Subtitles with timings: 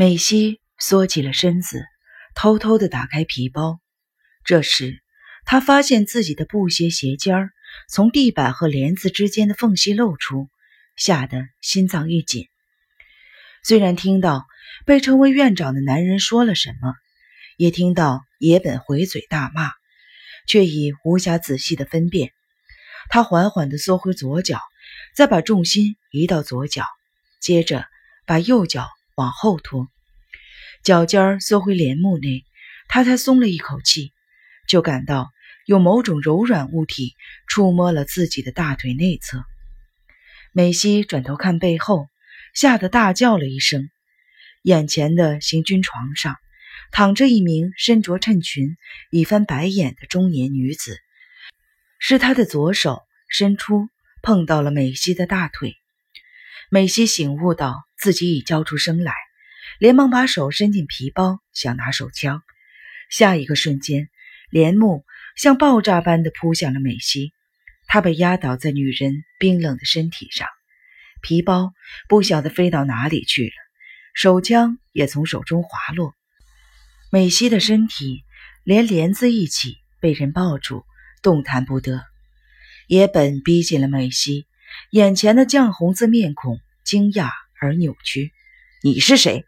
[0.00, 1.84] 美希缩起了身子，
[2.34, 3.80] 偷偷的打开皮包。
[4.46, 5.02] 这时，
[5.44, 7.50] 她发现自己的布鞋鞋尖儿
[7.86, 10.48] 从地板和帘子之间的缝隙露出，
[10.96, 12.46] 吓得心脏一紧。
[13.62, 14.46] 虽然听到
[14.86, 16.94] 被称为院长的男人说了什么，
[17.58, 19.70] 也听到野本回嘴大骂，
[20.46, 22.32] 却已无暇仔细的分辨。
[23.10, 24.60] 他缓缓地缩回左脚，
[25.14, 26.86] 再把重心移到左脚，
[27.38, 27.84] 接着
[28.24, 28.88] 把右脚
[29.20, 29.86] 往后拖，
[30.82, 32.46] 脚尖缩回帘幕内，
[32.88, 34.14] 他才松了一口气，
[34.66, 35.28] 就感到
[35.66, 37.14] 有某种柔软物体
[37.46, 39.44] 触摸了自己的大腿内侧。
[40.52, 42.06] 美希转头看背后，
[42.54, 43.90] 吓得大叫了一声。
[44.62, 46.36] 眼前的行军床上
[46.90, 48.78] 躺着一名身着衬裙、
[49.10, 50.98] 一翻白眼的中年女子。
[51.98, 53.90] 是他的左手伸出，
[54.22, 55.76] 碰到了美西的大腿。
[56.70, 59.12] 美西醒悟到自己已叫出声来，
[59.78, 62.42] 连忙把手伸进皮包，想拿手枪。
[63.10, 64.08] 下一个瞬间，
[64.48, 65.04] 帘幕
[65.36, 67.34] 像爆炸般的扑向了美西，
[67.86, 70.48] 她被压倒在女人冰冷的身体上。
[71.20, 71.74] 皮包
[72.08, 73.52] 不晓得飞到哪里去了，
[74.14, 76.14] 手枪也从手中滑落。
[77.12, 78.24] 美西的身体
[78.64, 80.86] 连帘子一起被人抱住。
[81.22, 82.02] 动弹不得，
[82.86, 84.46] 野本逼近了美希，
[84.90, 87.28] 眼前的绛红色面孔惊讶
[87.60, 88.32] 而扭曲。
[88.82, 89.44] 你是谁？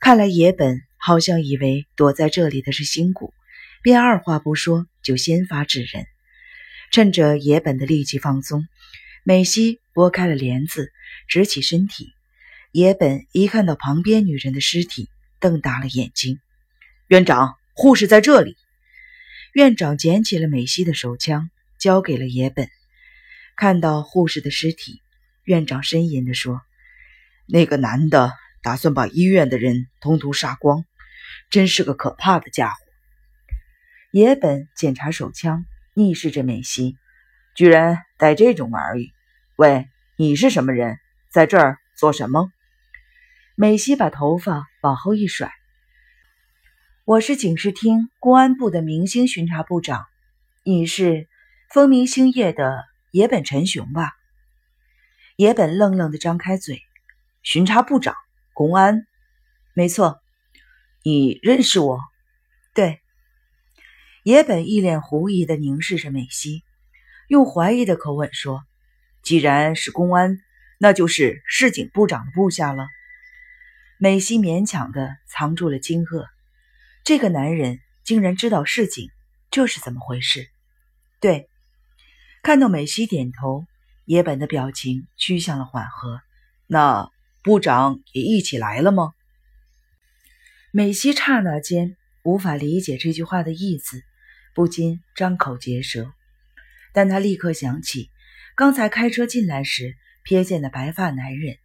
[0.00, 3.34] 看来野本好像以为躲在这里的是新谷，
[3.82, 6.06] 便二话不说就先发制人。
[6.92, 8.68] 趁着野本的力气放松，
[9.24, 10.92] 美希拨开了帘子，
[11.26, 12.12] 直起身体。
[12.70, 15.08] 野本一看到旁边女人的尸体，
[15.40, 16.38] 瞪大了眼睛。
[17.08, 18.56] 院长，护士在这里。
[19.52, 22.68] 院长捡起了美希的手枪，交给了野本。
[23.56, 25.00] 看到护士的尸体，
[25.44, 26.60] 院长呻吟地说
[27.48, 30.84] ：“那个男的打算把医院的人通通杀光，
[31.50, 32.76] 真是个可怕的家伙。”
[34.12, 36.96] 野本检查手枪，逆视着美希
[37.54, 39.12] ：“居然带这种玩意！
[39.56, 40.98] 喂，你是什么人？
[41.30, 42.50] 在这儿做什么？”
[43.54, 45.52] 美希把头发往后一甩。
[47.04, 50.06] 我是警视厅公安部的明星巡查部长，
[50.64, 51.28] 你是
[51.70, 54.12] 风明星夜的野本陈雄吧？
[55.36, 56.82] 野本愣愣的张开嘴，
[57.46, 58.16] 巡查部长，
[58.54, 59.06] 公安，
[59.72, 60.20] 没错，
[61.04, 62.00] 你认识我？
[62.74, 63.00] 对。
[64.24, 66.64] 野本一脸狐疑的凝视着美希，
[67.28, 68.64] 用怀疑的口吻说
[69.22, 70.40] ：“既然是公安，
[70.78, 72.88] 那就是市警部长的部下了。”
[73.96, 76.26] 美希勉强的藏住了惊愕。
[77.04, 79.08] 这个男人竟然知道市警，
[79.52, 80.48] 这是怎么回事？
[81.20, 81.48] 对，
[82.42, 83.66] 看到美希点头，
[84.04, 86.20] 野本的表情趋向了缓和。
[86.66, 87.08] 那
[87.46, 89.12] 部长也一起来了吗？
[90.72, 94.02] 美希刹那间无法理解这句话的意思，
[94.52, 96.12] 不禁张口结舌。
[96.92, 98.10] 但他立刻想起
[98.56, 101.58] 刚才开车进来时瞥见的白发男人，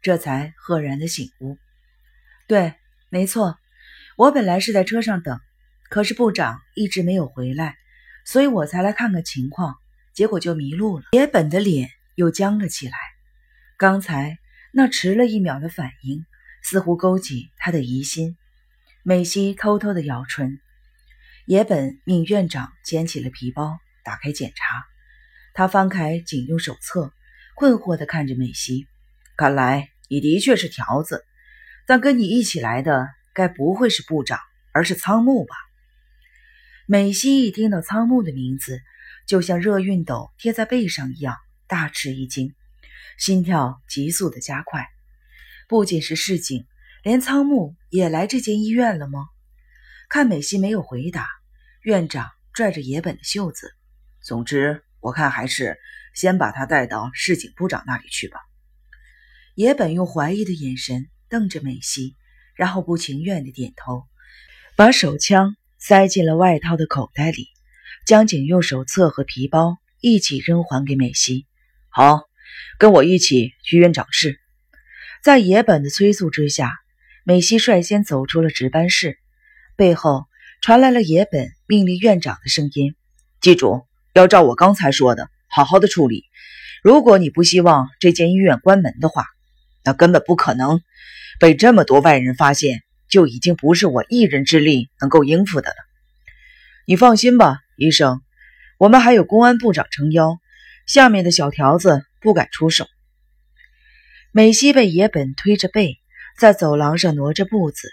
[0.00, 1.58] 这才赫然的醒悟。
[2.46, 2.74] 对，
[3.08, 3.58] 没错。
[4.16, 5.40] 我本来是在车上等，
[5.90, 7.76] 可是部长一直没有回来，
[8.24, 9.74] 所以我才来看看情况，
[10.14, 11.06] 结果就迷路了。
[11.10, 12.96] 野本的脸又僵了起来，
[13.76, 14.38] 刚才
[14.78, 16.26] 那迟了一秒的反应，
[16.62, 18.36] 似乎勾起他的疑心。
[19.02, 20.60] 美希偷偷的咬唇。
[21.46, 24.84] 野本命院长捡起了皮包，打开检查。
[25.54, 27.10] 他翻开警用手册，
[27.54, 28.86] 困惑的看着美希。
[29.34, 31.24] 看来你的确是条子，
[31.86, 33.08] 但跟你一起来的。
[33.32, 34.38] 该不会是部长，
[34.74, 35.54] 而是仓木吧？
[36.86, 38.82] 美希一听到仓木的名字，
[39.26, 41.34] 就像热熨斗贴在背上一样，
[41.66, 42.54] 大吃一惊，
[43.18, 44.86] 心跳急速的加快。
[45.68, 46.66] 不仅是市井，
[47.02, 49.26] 连仓木也来这间医院了吗？
[50.08, 51.28] 看美希没有回答，
[51.82, 53.72] 院长拽着野本的袖子
[54.22, 55.78] ：“总之，我看还是
[56.14, 58.38] 先把他带到市井部长那里去吧。”
[59.54, 62.16] 野本用怀疑的眼神瞪着美希。
[62.58, 64.06] 然后不情愿的点头，
[64.76, 67.48] 把手枪塞进了外套的口袋里，
[68.06, 71.46] 将警用手册和皮包一起扔还给美希。
[71.90, 72.22] 好，
[72.78, 74.38] 跟我一起去院长室。
[75.22, 76.72] 在野本的催促之下，
[77.24, 79.18] 美希率先走出了值班室，
[79.76, 80.26] 背后
[80.60, 82.94] 传来了野本命令院长的声音
[83.40, 86.24] ：“记住，要照我刚才说的，好好的处理。
[86.82, 89.26] 如果你不希望这间医院关门的话，
[89.84, 90.80] 那根本不可能。”
[91.38, 95.76] 被这么多外人发现，就已经不是我一人之力能够应付的了。
[96.86, 98.22] 你放心吧，医生，
[98.78, 100.38] 我们还有公安部长撑腰，
[100.86, 102.88] 下面的小条子不敢出手。
[104.32, 106.00] 美希被野本推着背，
[106.36, 107.88] 在走廊上挪着步子。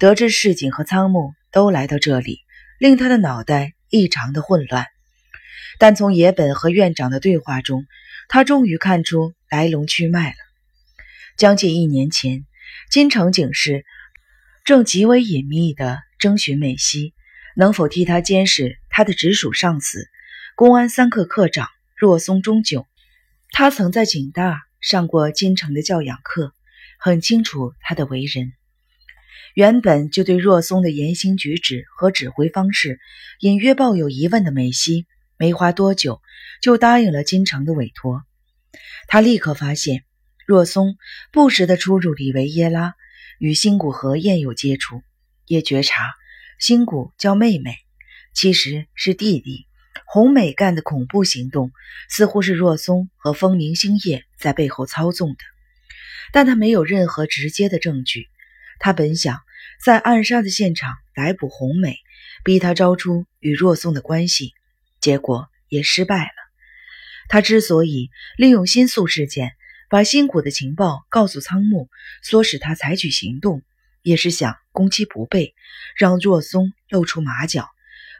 [0.00, 2.40] 得知市井和仓木都来到这里，
[2.80, 4.88] 令他的脑袋异常的混乱。
[5.78, 7.86] 但从野本和院长的对话中，
[8.28, 10.36] 他终于看出来龙去脉了。
[11.36, 12.44] 将近一年前，
[12.90, 13.84] 金城警视
[14.64, 17.14] 正极为隐秘地征询美希，
[17.54, 20.08] 能否替他监视他的直属上司
[20.56, 22.88] 公安三课课长若松中久。
[23.56, 26.52] 他曾在警大上过金城的教养课，
[26.98, 28.52] 很清楚他的为人。
[29.54, 32.98] 原本就对若松的言行举止和指挥方式
[33.38, 35.06] 隐约抱有疑问的美希，
[35.38, 36.20] 没花多久
[36.60, 38.24] 就答应了金城的委托。
[39.06, 40.02] 他立刻发现，
[40.48, 40.96] 若松
[41.30, 42.94] 不时地出入里维耶拉，
[43.38, 45.00] 与新谷和彦有接触，
[45.46, 46.12] 也觉察
[46.58, 47.76] 新谷叫妹妹，
[48.34, 49.68] 其实是弟弟。
[50.06, 51.72] 红美干的恐怖行动，
[52.08, 55.38] 似乎是若松和风鸣星夜在背后操纵的，
[56.32, 58.28] 但他没有任何直接的证据。
[58.78, 59.40] 他本想
[59.82, 61.96] 在暗杀的现场逮捕红美，
[62.44, 64.52] 逼他招出与若松的关系，
[65.00, 66.34] 结果也失败了。
[67.28, 69.52] 他之所以利用新宿事件
[69.88, 71.88] 把新谷的情报告诉仓木，
[72.22, 73.62] 唆使他采取行动，
[74.02, 75.54] 也是想攻其不备，
[75.96, 77.70] 让若松露出马脚。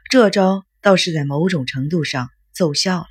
[0.09, 3.07] 这招倒是在某种程度上奏效了。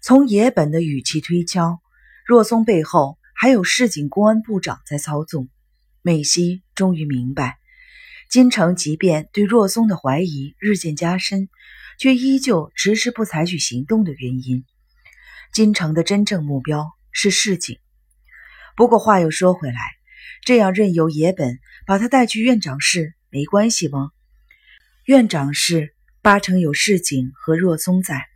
[0.00, 1.80] 从野本的语气推敲，
[2.24, 5.48] 若松背后还有市井公安部长在操纵。
[6.00, 7.58] 美希终于明白，
[8.30, 11.48] 金城即便对若松的怀疑日渐加深，
[11.98, 14.64] 却依旧迟迟不采取行动的原因。
[15.52, 17.80] 金城的真正目标是市井。
[18.76, 19.80] 不过话又说回来，
[20.44, 24.12] 这样任由野本把他带去院长室没关系吗？
[25.04, 25.96] 院长室
[26.28, 28.26] 八成有市井和若松在，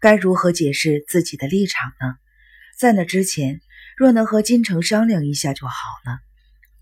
[0.00, 2.16] 该如何解释自己的立场呢？
[2.76, 3.60] 在那之前，
[3.96, 5.72] 若能和金城商量一下就好
[6.04, 6.18] 了。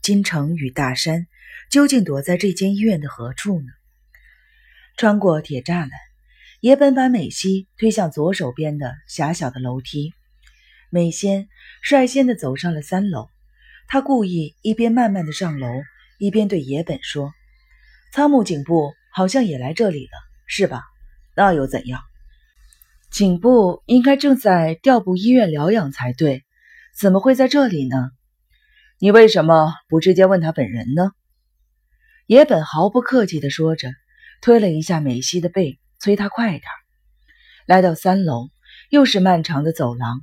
[0.01, 1.27] 金城与大山
[1.69, 3.67] 究竟躲在这间医院的何处呢？
[4.97, 5.91] 穿过铁栅栏，
[6.61, 10.15] 野本把美希推向左手边的狭小的楼梯。
[10.89, 11.51] 美仙
[11.83, 13.29] 率先的走上了三楼，
[13.87, 15.69] 他故意一边慢慢的上楼，
[16.17, 17.35] 一边对野本说
[18.15, 20.83] ：“仓木警部好像也来这里了，是吧？
[21.37, 22.01] 那又怎样？
[23.13, 26.45] 警部应该正在调部医院疗养才对，
[26.99, 28.11] 怎么会在这里呢？”
[29.01, 31.13] 你为什么不直接问他本人呢？
[32.27, 33.93] 野本毫不客气地说着，
[34.43, 36.63] 推了一下美希的背，催她快点。
[37.65, 38.49] 来到三楼，
[38.91, 40.23] 又是漫长的走廊，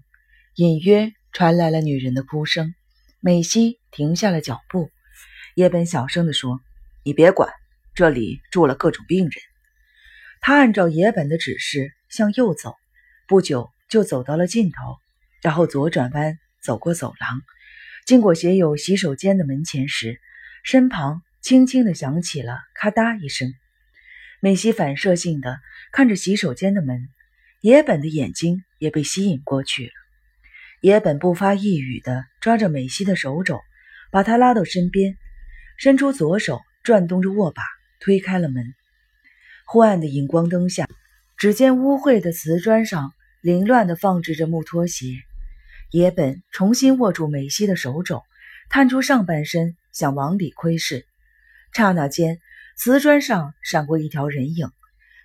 [0.55, 2.75] 隐约传来了女人的哭声。
[3.21, 4.89] 美希停下了脚步。
[5.55, 6.59] 野本小声地说
[7.05, 7.49] ：“你别管，
[7.93, 9.31] 这里住了各种病人。”
[10.41, 12.75] 他按照野本的指示向右走，
[13.27, 14.97] 不久就走到了尽头，
[15.41, 17.41] 然后左转弯走过走廊。
[18.05, 20.19] 经过写有洗手间的门前时，
[20.63, 23.51] 身旁轻轻地响起了咔嗒一声。
[24.39, 25.59] 美希反射性的
[25.91, 27.09] 看着洗手间的门，
[27.61, 29.91] 野本的眼睛也被吸引过去了。
[30.81, 33.59] 野本不发一语的抓着美希的手肘，
[34.11, 35.17] 把她拉到身边，
[35.77, 37.63] 伸出左手转动着握把，
[37.99, 38.75] 推开了门。
[39.67, 40.87] 昏暗的荧光灯下，
[41.37, 45.07] 只见污秽的瓷砖上凌乱地放置着木拖鞋。
[45.91, 48.21] 野本重新握住美希的手肘，
[48.69, 51.05] 探出上半身想往里窥视。
[51.73, 52.39] 刹那间，
[52.77, 54.69] 瓷砖上闪过一条人影。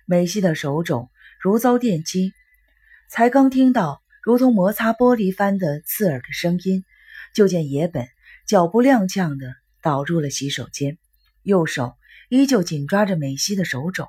[0.05, 2.33] 美希的手肘如遭电击，
[3.09, 6.83] 才刚听到如同摩擦玻璃般的刺耳的声音，
[7.35, 8.07] 就见野本
[8.47, 10.97] 脚步踉跄地倒入了洗手间，
[11.43, 11.93] 右手
[12.27, 14.07] 依旧紧抓着美希的手肘。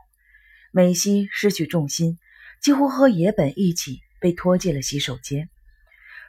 [0.74, 2.18] 美希失去重心，
[2.62, 5.50] 几乎和野本一起被拖进了洗手间。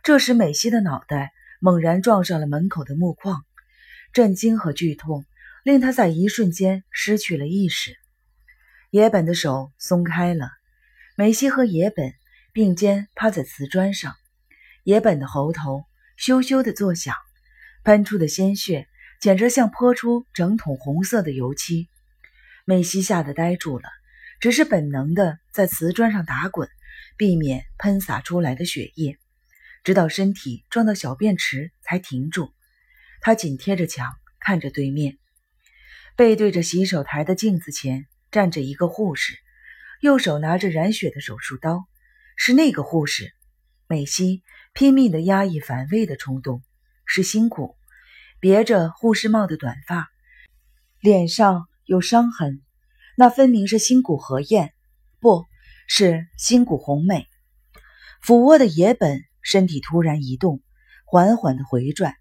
[0.03, 1.31] 这时，美希的脑袋
[1.61, 3.45] 猛然撞上了门口的木框，
[4.11, 5.25] 震惊和剧痛
[5.63, 7.95] 令她在一瞬间失去了意识。
[8.89, 10.49] 野本的手松开了，
[11.15, 12.13] 美希和野本
[12.51, 14.13] 并肩趴在瓷砖上，
[14.83, 15.85] 野本的喉头
[16.19, 17.15] 咻咻地作响，
[17.85, 18.89] 喷出的鲜血
[19.21, 21.87] 简直像泼出整桶红色的油漆。
[22.65, 23.87] 美希吓得呆住了，
[24.43, 26.67] 只是本能地在瓷砖上打滚，
[27.15, 29.17] 避免喷洒出来的血液。
[29.85, 32.53] 直到身体撞到小便池才停住。
[33.21, 35.17] 他紧贴着墙看着对面，
[36.17, 39.37] 背对着洗手台的镜子前站着一个护士，
[40.01, 41.85] 右手拿着染血的手术刀。
[42.35, 43.31] 是那个护士。
[43.87, 46.61] 美希拼命地压抑反胃的冲动。
[47.05, 47.77] 是辛苦，
[48.41, 50.09] 别着护士帽的短发，
[50.99, 52.61] 脸上有伤痕，
[53.15, 54.73] 那分明是新谷和彦，
[55.19, 55.45] 不
[55.87, 57.27] 是新谷红美。
[58.21, 59.23] 俯卧的野本。
[59.45, 60.61] 身体突然移动，
[61.03, 62.15] 缓缓的回转。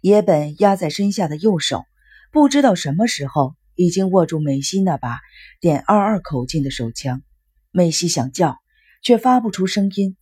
[0.00, 1.84] 野本压在身下的右手，
[2.32, 5.20] 不知道什么时候已经握住美希那把
[5.60, 7.22] 点二二口径的手枪。
[7.70, 8.58] 美希想叫，
[9.02, 10.16] 却发不出声音。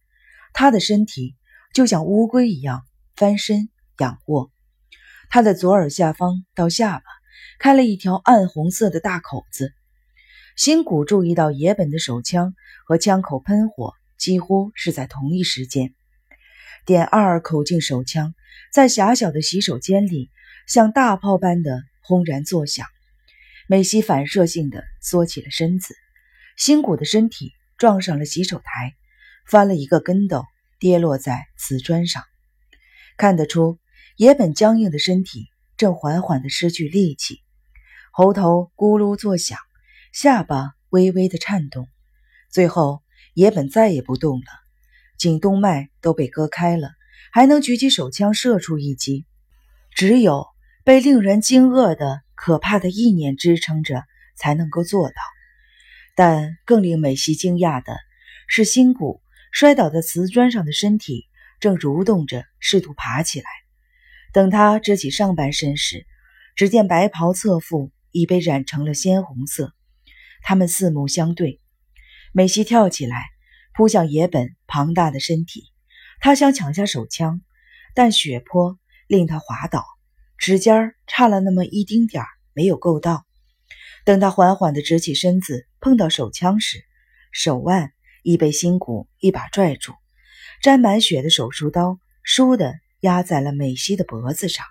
[0.52, 1.36] 他的身体
[1.72, 2.82] 就像乌龟一样
[3.16, 4.50] 翻身仰卧，
[5.30, 7.04] 他的左耳下方到下巴
[7.58, 9.72] 开了一条暗红色的大口子。
[10.56, 12.54] 新谷注意到野本的手枪
[12.86, 15.92] 和枪口喷火几乎是在同一时间。
[16.86, 18.34] 点二口径手枪
[18.72, 20.30] 在狭小的洗手间里
[20.66, 22.86] 像大炮般的轰然作响。
[23.68, 25.94] 美希反射性的缩起了身子，
[26.56, 28.94] 新谷的身体撞上了洗手台，
[29.46, 30.46] 翻了一个跟斗，
[30.78, 32.22] 跌落在瓷砖上。
[33.18, 33.78] 看得出，
[34.16, 37.42] 野本僵硬的身体正缓缓的失去力气，
[38.10, 39.58] 喉头咕噜作响。
[40.16, 41.90] 下巴微微的颤动，
[42.48, 43.02] 最后
[43.34, 44.46] 野本再也不动了，
[45.18, 46.92] 颈动脉都被割开了，
[47.30, 49.26] 还能举起手枪射出一击。
[49.94, 50.46] 只有
[50.84, 54.04] 被令人惊愕的可怕的意念支撑着，
[54.38, 55.14] 才能够做到。
[56.14, 57.94] 但更令美希惊讶的
[58.48, 59.20] 是，新谷
[59.52, 61.26] 摔倒在瓷砖上的身体
[61.60, 63.46] 正蠕动着，试图爬起来。
[64.32, 66.06] 等他支起上半身时，
[66.54, 69.74] 只见白袍侧腹已被染成了鲜红色。
[70.48, 71.60] 他们四目相对，
[72.32, 73.24] 美希跳起来，
[73.74, 75.72] 扑向野本庞大的身体。
[76.20, 77.40] 他想抢下手枪，
[77.96, 79.84] 但血泊令他滑倒，
[80.38, 83.26] 指尖差了那么一丁点儿没有够到。
[84.04, 86.84] 等他缓缓地直起身子，碰到手枪时，
[87.32, 89.94] 手腕已被新谷一把拽住，
[90.62, 94.64] 沾满血的手术刀倏地压在了美希的脖子上。